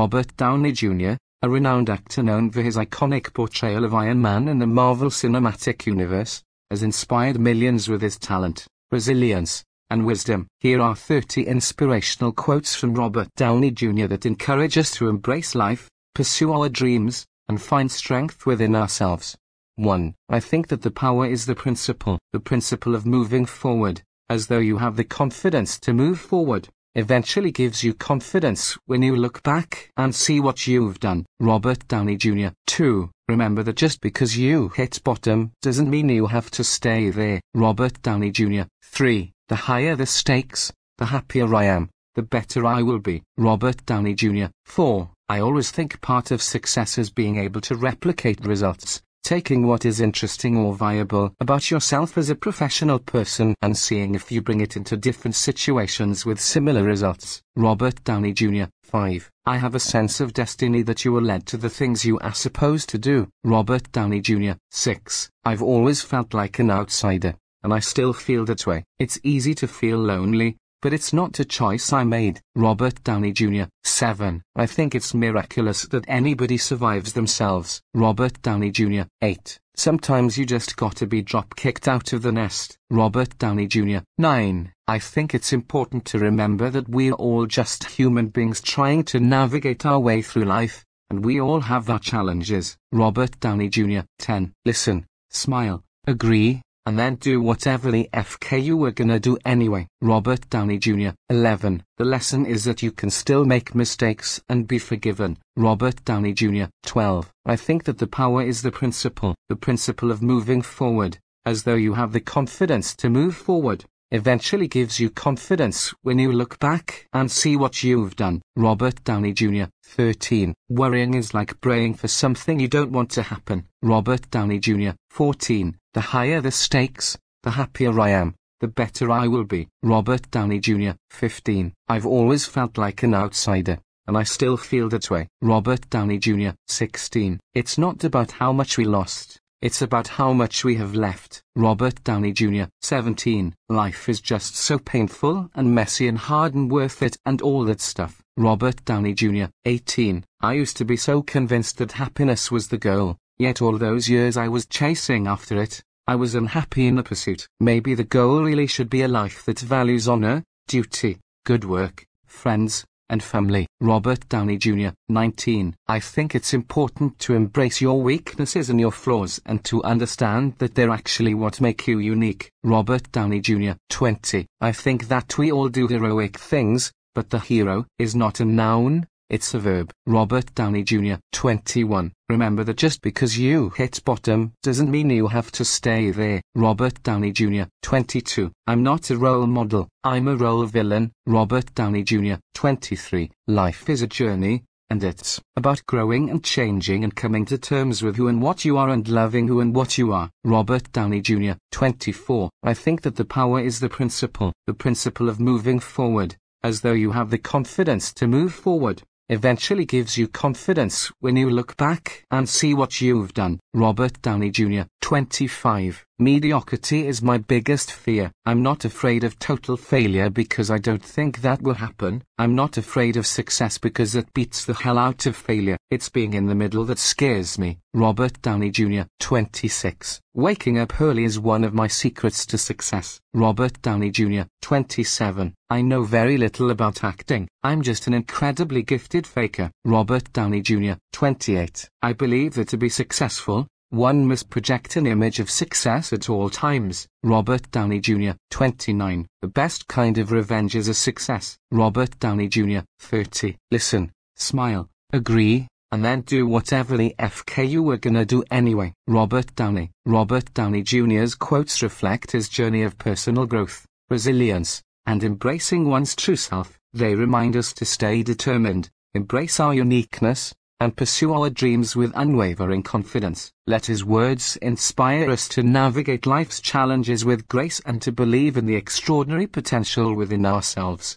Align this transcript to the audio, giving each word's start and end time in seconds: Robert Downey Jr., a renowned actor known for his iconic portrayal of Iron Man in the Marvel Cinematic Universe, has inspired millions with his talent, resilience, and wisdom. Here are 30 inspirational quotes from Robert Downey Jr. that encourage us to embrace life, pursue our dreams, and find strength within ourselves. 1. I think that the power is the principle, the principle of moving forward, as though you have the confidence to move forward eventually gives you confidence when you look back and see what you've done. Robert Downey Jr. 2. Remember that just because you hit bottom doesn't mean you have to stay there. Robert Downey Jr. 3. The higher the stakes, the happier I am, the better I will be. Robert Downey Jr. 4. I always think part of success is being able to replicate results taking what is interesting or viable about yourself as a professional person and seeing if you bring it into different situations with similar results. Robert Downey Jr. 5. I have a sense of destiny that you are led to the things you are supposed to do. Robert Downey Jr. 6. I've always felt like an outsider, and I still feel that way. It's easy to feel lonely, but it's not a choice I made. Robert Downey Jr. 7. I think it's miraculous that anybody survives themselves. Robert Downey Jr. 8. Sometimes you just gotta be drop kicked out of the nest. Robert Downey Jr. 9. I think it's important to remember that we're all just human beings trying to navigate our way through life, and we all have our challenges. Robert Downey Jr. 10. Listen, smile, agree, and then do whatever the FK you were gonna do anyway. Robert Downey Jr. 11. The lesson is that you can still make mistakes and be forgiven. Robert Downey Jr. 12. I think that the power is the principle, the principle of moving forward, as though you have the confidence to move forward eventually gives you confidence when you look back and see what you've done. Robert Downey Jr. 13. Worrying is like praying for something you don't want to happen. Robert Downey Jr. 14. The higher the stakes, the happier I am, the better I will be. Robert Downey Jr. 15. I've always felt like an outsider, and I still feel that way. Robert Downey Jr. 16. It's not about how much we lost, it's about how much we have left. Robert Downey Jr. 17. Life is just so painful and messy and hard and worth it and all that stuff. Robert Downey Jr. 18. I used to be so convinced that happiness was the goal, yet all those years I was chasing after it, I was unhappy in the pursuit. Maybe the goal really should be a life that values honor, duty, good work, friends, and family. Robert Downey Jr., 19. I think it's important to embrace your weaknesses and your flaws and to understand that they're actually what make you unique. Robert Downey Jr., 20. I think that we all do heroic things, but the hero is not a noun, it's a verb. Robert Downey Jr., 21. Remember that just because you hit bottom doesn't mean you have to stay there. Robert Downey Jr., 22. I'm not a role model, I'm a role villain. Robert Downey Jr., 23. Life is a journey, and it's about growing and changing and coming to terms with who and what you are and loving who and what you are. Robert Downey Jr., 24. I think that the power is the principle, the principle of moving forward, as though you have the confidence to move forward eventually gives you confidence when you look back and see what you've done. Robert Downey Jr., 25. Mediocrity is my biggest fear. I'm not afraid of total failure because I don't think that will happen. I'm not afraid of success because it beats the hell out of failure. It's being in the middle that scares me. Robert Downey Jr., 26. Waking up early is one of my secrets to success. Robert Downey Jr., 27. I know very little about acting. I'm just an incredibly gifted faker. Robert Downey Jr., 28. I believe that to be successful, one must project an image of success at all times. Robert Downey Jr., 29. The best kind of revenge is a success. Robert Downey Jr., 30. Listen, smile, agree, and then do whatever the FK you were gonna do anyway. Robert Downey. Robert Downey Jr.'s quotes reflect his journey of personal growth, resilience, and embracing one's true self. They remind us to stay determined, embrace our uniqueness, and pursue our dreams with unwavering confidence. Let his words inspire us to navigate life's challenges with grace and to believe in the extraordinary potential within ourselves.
Robert 0.00 0.34
Downey 0.38 0.72
Jr., 0.72 1.16
a 1.42 1.50
renowned 1.50 1.90
actor 1.90 2.22
known 2.22 2.50
for 2.50 2.62
his 2.62 2.78
iconic 2.78 3.34
portrayal 3.34 3.84
of 3.84 3.92
Iron 3.92 4.22
Man 4.22 4.48
in 4.48 4.58
the 4.58 4.66
Marvel 4.66 5.10
Cinematic 5.10 5.84
Universe, 5.84 6.42
has 6.70 6.82
inspired 6.82 7.38
millions 7.38 7.86
with 7.86 8.00
his 8.00 8.18
talent, 8.18 8.66
resilience, 8.90 9.62
and 9.90 10.06
wisdom. 10.06 10.46
Here 10.58 10.80
are 10.80 10.96
30 10.96 11.46
inspirational 11.46 12.32
quotes 12.32 12.74
from 12.74 12.94
Robert 12.94 13.28
Downey 13.36 13.72
Jr. 13.72 14.06
that 14.06 14.24
encourage 14.24 14.78
us 14.78 14.90
to 14.92 15.10
embrace 15.10 15.54
life, 15.54 15.90
pursue 16.14 16.50
our 16.50 16.70
dreams, 16.70 17.26
and 17.50 17.60
find 17.60 17.92
strength 17.92 18.46
within 18.46 18.74
ourselves. 18.74 19.36
1. 19.76 20.14
I 20.30 20.40
think 20.40 20.68
that 20.68 20.80
the 20.80 20.90
power 20.90 21.26
is 21.26 21.44
the 21.44 21.54
principle, 21.54 22.18
the 22.32 22.40
principle 22.40 22.94
of 22.94 23.04
moving 23.04 23.44
forward, 23.44 24.00
as 24.30 24.46
though 24.46 24.60
you 24.60 24.78
have 24.78 24.96
the 24.96 25.04
confidence 25.04 25.78
to 25.80 25.92
move 25.92 26.18
forward 26.18 26.70
eventually 26.94 27.50
gives 27.50 27.84
you 27.84 27.94
confidence 27.94 28.76
when 28.86 29.02
you 29.02 29.14
look 29.14 29.42
back 29.42 29.90
and 29.96 30.14
see 30.14 30.40
what 30.40 30.66
you've 30.66 31.00
done. 31.00 31.24
Robert 31.38 31.86
Downey 31.88 32.16
Jr. 32.16 32.48
2. 32.66 33.10
Remember 33.28 33.62
that 33.62 33.76
just 33.76 34.00
because 34.00 34.36
you 34.36 34.68
hit 34.70 35.02
bottom 35.04 35.52
doesn't 35.62 35.90
mean 35.90 36.08
you 36.08 36.26
have 36.26 36.50
to 36.50 36.64
stay 36.64 37.10
there. 37.10 37.40
Robert 37.54 38.00
Downey 38.02 38.30
Jr. 38.30 38.62
3. 38.82 39.32
The 39.48 39.56
higher 39.56 39.96
the 39.96 40.06
stakes, 40.06 40.72
the 40.98 41.06
happier 41.06 41.54
I 41.54 41.64
am, 41.64 41.90
the 42.14 42.22
better 42.22 42.66
I 42.66 42.82
will 42.82 42.98
be. 42.98 43.22
Robert 43.36 43.84
Downey 43.86 44.14
Jr. 44.14 44.46
4. 44.64 45.10
I 45.28 45.40
always 45.40 45.70
think 45.70 46.00
part 46.00 46.30
of 46.30 46.42
success 46.42 46.98
is 46.98 47.10
being 47.10 47.36
able 47.36 47.60
to 47.62 47.76
replicate 47.76 48.44
results 48.44 49.02
taking 49.30 49.64
what 49.64 49.84
is 49.84 50.00
interesting 50.00 50.56
or 50.56 50.74
viable 50.74 51.32
about 51.38 51.70
yourself 51.70 52.18
as 52.18 52.30
a 52.30 52.34
professional 52.34 52.98
person 52.98 53.54
and 53.62 53.76
seeing 53.78 54.16
if 54.16 54.32
you 54.32 54.42
bring 54.42 54.60
it 54.60 54.76
into 54.76 54.96
different 54.96 55.36
situations 55.36 56.26
with 56.26 56.40
similar 56.40 56.82
results. 56.82 57.40
Robert 57.54 58.02
Downey 58.02 58.32
Jr. 58.32 58.64
5. 58.82 59.30
I 59.46 59.56
have 59.56 59.76
a 59.76 59.78
sense 59.78 60.18
of 60.18 60.32
destiny 60.32 60.82
that 60.82 61.04
you 61.04 61.16
are 61.16 61.22
led 61.22 61.46
to 61.46 61.56
the 61.56 61.70
things 61.70 62.04
you 62.04 62.18
are 62.18 62.34
supposed 62.34 62.88
to 62.88 62.98
do. 62.98 63.28
Robert 63.44 63.92
Downey 63.92 64.20
Jr. 64.20 64.54
6. 64.72 65.30
I've 65.44 65.62
always 65.62 66.02
felt 66.02 66.34
like 66.34 66.58
an 66.58 66.68
outsider, 66.68 67.36
and 67.62 67.72
I 67.72 67.78
still 67.78 68.12
feel 68.12 68.44
that 68.46 68.66
way. 68.66 68.82
It's 68.98 69.20
easy 69.22 69.54
to 69.54 69.68
feel 69.68 69.98
lonely, 69.98 70.56
but 70.82 70.92
it's 70.92 71.12
not 71.12 71.38
a 71.38 71.44
choice 71.44 71.92
I 71.92 72.04
made. 72.04 72.40
Robert 72.54 73.02
Downey 73.04 73.32
Jr. 73.32 73.64
7. 73.84 74.42
I 74.56 74.66
think 74.66 74.94
it's 74.94 75.14
miraculous 75.14 75.82
that 75.86 76.04
anybody 76.08 76.56
survives 76.56 77.12
themselves. 77.12 77.80
Robert 77.94 78.40
Downey 78.42 78.70
Jr. 78.70 79.02
8. 79.22 79.58
Sometimes 79.74 80.36
you 80.36 80.44
just 80.44 80.76
gotta 80.76 81.06
be 81.06 81.22
drop 81.22 81.56
kicked 81.56 81.88
out 81.88 82.12
of 82.12 82.22
the 82.22 82.32
nest. 82.32 82.76
Robert 82.90 83.38
Downey 83.38 83.66
Jr. 83.66 83.98
9. 84.18 84.72
I 84.86 84.98
think 84.98 85.34
it's 85.34 85.52
important 85.52 86.04
to 86.06 86.18
remember 86.18 86.68
that 86.70 86.88
we're 86.88 87.12
all 87.12 87.46
just 87.46 87.84
human 87.84 88.28
beings 88.28 88.60
trying 88.60 89.04
to 89.04 89.20
navigate 89.20 89.86
our 89.86 90.00
way 90.00 90.20
through 90.20 90.44
life, 90.44 90.84
and 91.08 91.24
we 91.24 91.40
all 91.40 91.60
have 91.60 91.88
our 91.88 91.98
challenges. 91.98 92.76
Robert 92.92 93.38
Downey 93.40 93.68
Jr. 93.68 94.00
10. 94.18 94.52
Listen, 94.64 95.06
smile, 95.30 95.84
agree, 96.06 96.62
and 96.86 96.98
then 96.98 97.16
do 97.16 97.40
whatever 97.40 97.90
the 97.90 98.08
FK 98.12 98.62
you 98.62 98.76
were 98.76 98.90
gonna 98.90 99.20
do 99.20 99.38
anyway. 99.44 99.86
Robert 100.00 100.48
Downey 100.50 100.78
Jr. 100.78 101.10
11. 101.28 101.82
The 101.98 102.04
lesson 102.04 102.46
is 102.46 102.64
that 102.64 102.82
you 102.82 102.92
can 102.92 103.10
still 103.10 103.44
make 103.44 103.74
mistakes 103.74 104.40
and 104.48 104.66
be 104.66 104.78
forgiven. 104.78 105.38
Robert 105.56 106.04
Downey 106.04 106.32
Jr. 106.32 106.64
12. 106.84 107.32
I 107.46 107.56
think 107.56 107.84
that 107.84 107.98
the 107.98 108.06
power 108.06 108.42
is 108.42 108.62
the 108.62 108.72
principle, 108.72 109.34
the 109.48 109.56
principle 109.56 110.10
of 110.10 110.22
moving 110.22 110.62
forward, 110.62 111.18
as 111.44 111.64
though 111.64 111.74
you 111.74 111.94
have 111.94 112.12
the 112.12 112.20
confidence 112.20 112.94
to 112.96 113.10
move 113.10 113.36
forward 113.36 113.84
eventually 114.12 114.66
gives 114.66 114.98
you 114.98 115.08
confidence 115.08 115.94
when 116.02 116.18
you 116.18 116.32
look 116.32 116.58
back 116.58 117.06
and 117.12 117.30
see 117.30 117.56
what 117.56 117.84
you've 117.84 118.16
done. 118.16 118.42
Robert 118.56 119.02
Downey 119.04 119.32
Jr. 119.32 119.64
13. 119.84 120.54
Worrying 120.68 121.14
is 121.14 121.32
like 121.32 121.60
praying 121.60 121.94
for 121.94 122.08
something 122.08 122.58
you 122.58 122.68
don't 122.68 122.90
want 122.90 123.10
to 123.10 123.22
happen. 123.22 123.66
Robert 123.82 124.28
Downey 124.30 124.58
Jr. 124.58 124.90
14. 125.10 125.76
The 125.92 126.00
higher 126.00 126.40
the 126.40 126.52
stakes, 126.52 127.18
the 127.42 127.50
happier 127.50 127.98
I 127.98 128.10
am, 128.10 128.36
the 128.60 128.68
better 128.68 129.10
I 129.10 129.26
will 129.26 129.42
be. 129.42 129.66
Robert 129.82 130.30
Downey 130.30 130.60
Jr. 130.60 130.92
15. 131.10 131.72
I've 131.88 132.06
always 132.06 132.46
felt 132.46 132.78
like 132.78 133.02
an 133.02 133.12
outsider, 133.12 133.78
and 134.06 134.16
I 134.16 134.22
still 134.22 134.56
feel 134.56 134.88
that 134.90 135.10
way. 135.10 135.26
Robert 135.42 135.90
Downey 135.90 136.18
Jr. 136.18 136.50
16. 136.68 137.40
It's 137.54 137.76
not 137.76 138.04
about 138.04 138.30
how 138.30 138.52
much 138.52 138.78
we 138.78 138.84
lost, 138.84 139.40
it's 139.62 139.82
about 139.82 140.06
how 140.06 140.32
much 140.32 140.64
we 140.64 140.76
have 140.76 140.94
left. 140.94 141.42
Robert 141.56 142.04
Downey 142.04 142.32
Jr. 142.32 142.64
17. 142.82 143.54
Life 143.68 144.08
is 144.08 144.20
just 144.20 144.54
so 144.54 144.78
painful 144.78 145.50
and 145.54 145.74
messy 145.74 146.06
and 146.06 146.18
hard 146.18 146.54
and 146.54 146.70
worth 146.70 147.02
it 147.02 147.16
and 147.26 147.42
all 147.42 147.64
that 147.64 147.80
stuff. 147.80 148.22
Robert 148.36 148.84
Downey 148.84 149.12
Jr. 149.12 149.46
18. 149.64 150.24
I 150.40 150.52
used 150.52 150.76
to 150.76 150.84
be 150.84 150.96
so 150.96 151.20
convinced 151.20 151.78
that 151.78 151.92
happiness 151.92 152.50
was 152.50 152.68
the 152.68 152.78
goal, 152.78 153.18
yet 153.40 153.62
all 153.62 153.78
those 153.78 154.08
years 154.08 154.36
I 154.36 154.48
was 154.48 154.66
chasing 154.66 155.26
after 155.26 155.60
it, 155.60 155.82
I 156.06 156.14
was 156.14 156.34
unhappy 156.34 156.86
in 156.86 156.96
the 156.96 157.02
pursuit. 157.02 157.48
Maybe 157.58 157.94
the 157.94 158.04
goal 158.04 158.42
really 158.42 158.66
should 158.66 158.90
be 158.90 159.02
a 159.02 159.08
life 159.08 159.44
that 159.46 159.60
values 159.60 160.06
honor, 160.06 160.44
duty, 160.68 161.18
good 161.46 161.64
work, 161.64 162.04
friends, 162.26 162.84
and 163.08 163.22
family. 163.22 163.66
Robert 163.80 164.28
Downey 164.28 164.58
Jr., 164.58 164.90
19. 165.08 165.74
I 165.88 166.00
think 166.00 166.34
it's 166.34 166.52
important 166.52 167.18
to 167.20 167.34
embrace 167.34 167.80
your 167.80 168.02
weaknesses 168.02 168.70
and 168.70 168.78
your 168.78 168.92
flaws 168.92 169.40
and 169.46 169.64
to 169.64 169.82
understand 169.84 170.54
that 170.58 170.74
they're 170.74 170.90
actually 170.90 171.34
what 171.34 171.60
make 171.60 171.88
you 171.88 171.98
unique. 171.98 172.50
Robert 172.62 173.10
Downey 173.10 173.40
Jr., 173.40 173.72
20. 173.88 174.46
I 174.60 174.72
think 174.72 175.08
that 175.08 175.38
we 175.38 175.50
all 175.50 175.68
do 175.68 175.88
heroic 175.88 176.38
things, 176.38 176.92
but 177.14 177.30
the 177.30 177.40
hero 177.40 177.86
is 177.98 178.14
not 178.14 178.38
a 178.38 178.44
noun, 178.44 179.06
it's 179.30 179.54
a 179.54 179.60
verb. 179.60 179.92
Robert 180.06 180.52
Downey 180.56 180.82
Jr., 180.82 181.14
21. 181.32 182.12
Remember 182.28 182.64
that 182.64 182.76
just 182.76 183.00
because 183.00 183.38
you 183.38 183.70
hit 183.70 184.04
bottom 184.04 184.52
doesn't 184.64 184.90
mean 184.90 185.08
you 185.08 185.28
have 185.28 185.52
to 185.52 185.64
stay 185.64 186.10
there. 186.10 186.42
Robert 186.56 187.00
Downey 187.04 187.30
Jr., 187.30 187.62
22. 187.82 188.50
I'm 188.66 188.82
not 188.82 189.08
a 189.10 189.16
role 189.16 189.46
model, 189.46 189.88
I'm 190.02 190.26
a 190.26 190.34
role 190.34 190.66
villain. 190.66 191.12
Robert 191.26 191.72
Downey 191.76 192.02
Jr., 192.02 192.34
23. 192.54 193.30
Life 193.46 193.88
is 193.88 194.02
a 194.02 194.08
journey, 194.08 194.64
and 194.90 195.04
it's 195.04 195.40
about 195.54 195.86
growing 195.86 196.28
and 196.28 196.42
changing 196.42 197.04
and 197.04 197.14
coming 197.14 197.44
to 197.46 197.56
terms 197.56 198.02
with 198.02 198.16
who 198.16 198.26
and 198.26 198.42
what 198.42 198.64
you 198.64 198.76
are 198.78 198.88
and 198.88 199.06
loving 199.06 199.46
who 199.46 199.60
and 199.60 199.76
what 199.76 199.96
you 199.96 200.12
are. 200.12 200.28
Robert 200.42 200.90
Downey 200.90 201.20
Jr., 201.20 201.52
24. 201.70 202.50
I 202.64 202.74
think 202.74 203.02
that 203.02 203.14
the 203.14 203.24
power 203.24 203.60
is 203.60 203.78
the 203.78 203.88
principle, 203.88 204.52
the 204.66 204.74
principle 204.74 205.28
of 205.28 205.38
moving 205.38 205.78
forward, 205.78 206.34
as 206.64 206.80
though 206.80 206.94
you 206.94 207.12
have 207.12 207.30
the 207.30 207.38
confidence 207.38 208.12
to 208.14 208.26
move 208.26 208.52
forward 208.52 209.04
eventually 209.30 209.84
gives 209.84 210.18
you 210.18 210.26
confidence 210.26 211.12
when 211.20 211.36
you 211.36 211.48
look 211.48 211.76
back 211.76 212.24
and 212.32 212.48
see 212.48 212.74
what 212.74 213.00
you've 213.00 213.32
done. 213.32 213.60
Robert 213.72 214.20
Downey 214.22 214.50
Jr., 214.50 214.82
25. 215.00 216.04
Mediocrity 216.20 217.06
is 217.06 217.22
my 217.22 217.38
biggest 217.38 217.90
fear. 217.90 218.30
I'm 218.44 218.62
not 218.62 218.84
afraid 218.84 219.24
of 219.24 219.38
total 219.38 219.78
failure 219.78 220.28
because 220.28 220.70
I 220.70 220.76
don't 220.76 221.02
think 221.02 221.40
that 221.40 221.62
will 221.62 221.72
happen. 221.72 222.22
I'm 222.36 222.54
not 222.54 222.76
afraid 222.76 223.16
of 223.16 223.26
success 223.26 223.78
because 223.78 224.14
it 224.14 224.30
beats 224.34 224.66
the 224.66 224.74
hell 224.74 224.98
out 224.98 225.24
of 225.24 225.34
failure. 225.34 225.78
It's 225.90 226.10
being 226.10 226.34
in 226.34 226.44
the 226.44 226.54
middle 226.54 226.84
that 226.84 226.98
scares 226.98 227.58
me. 227.58 227.78
Robert 227.94 228.42
Downey 228.42 228.70
Jr., 228.70 229.04
26. 229.20 230.20
Waking 230.34 230.78
up 230.78 231.00
early 231.00 231.24
is 231.24 231.40
one 231.40 231.64
of 231.64 231.72
my 231.72 231.86
secrets 231.86 232.44
to 232.44 232.58
success. 232.58 233.18
Robert 233.32 233.80
Downey 233.80 234.10
Jr., 234.10 234.42
27. 234.60 235.54
I 235.70 235.80
know 235.80 236.02
very 236.02 236.36
little 236.36 236.70
about 236.70 237.02
acting. 237.02 237.48
I'm 237.62 237.80
just 237.80 238.06
an 238.06 238.12
incredibly 238.12 238.82
gifted 238.82 239.26
faker. 239.26 239.70
Robert 239.86 240.30
Downey 240.34 240.60
Jr., 240.60 240.98
28. 241.14 241.88
I 242.02 242.12
believe 242.12 242.56
that 242.56 242.68
to 242.68 242.76
be 242.76 242.90
successful, 242.90 243.66
one 243.90 244.24
must 244.24 244.48
project 244.50 244.94
an 244.94 245.06
image 245.06 245.40
of 245.40 245.50
success 245.50 246.12
at 246.12 246.30
all 246.30 246.48
times. 246.48 247.08
Robert 247.24 247.68
Downey 247.72 248.00
Jr., 248.00 248.30
29. 248.50 249.26
The 249.42 249.48
best 249.48 249.88
kind 249.88 250.16
of 250.16 250.30
revenge 250.30 250.76
is 250.76 250.86
a 250.86 250.94
success. 250.94 251.58
Robert 251.72 252.18
Downey 252.20 252.48
Jr., 252.48 252.80
30. 253.00 253.56
Listen, 253.72 254.12
smile, 254.36 254.88
agree, 255.12 255.66
and 255.90 256.04
then 256.04 256.20
do 256.20 256.46
whatever 256.46 256.96
the 256.96 257.16
FK 257.18 257.68
you 257.68 257.82
were 257.82 257.96
gonna 257.96 258.24
do 258.24 258.44
anyway. 258.50 258.94
Robert 259.08 259.54
Downey. 259.56 259.90
Robert 260.06 260.54
Downey 260.54 260.82
Jr.'s 260.82 261.34
quotes 261.34 261.82
reflect 261.82 262.30
his 262.30 262.48
journey 262.48 262.82
of 262.82 262.96
personal 262.96 263.44
growth, 263.44 263.84
resilience, 264.08 264.82
and 265.04 265.24
embracing 265.24 265.88
one's 265.88 266.14
true 266.14 266.36
self. 266.36 266.78
They 266.92 267.16
remind 267.16 267.56
us 267.56 267.72
to 267.72 267.84
stay 267.84 268.22
determined, 268.22 268.88
embrace 269.14 269.58
our 269.58 269.74
uniqueness, 269.74 270.54
and 270.80 270.96
pursue 270.96 271.32
our 271.34 271.50
dreams 271.50 271.94
with 271.94 272.10
unwavering 272.16 272.82
confidence. 272.82 273.52
Let 273.66 273.86
his 273.86 274.04
words 274.04 274.56
inspire 274.56 275.30
us 275.30 275.46
to 275.48 275.62
navigate 275.62 276.26
life's 276.26 276.60
challenges 276.60 277.24
with 277.24 277.46
grace 277.48 277.80
and 277.84 278.00
to 278.02 278.10
believe 278.10 278.56
in 278.56 278.66
the 278.66 278.76
extraordinary 278.76 279.46
potential 279.46 280.14
within 280.14 280.46
ourselves. 280.46 281.08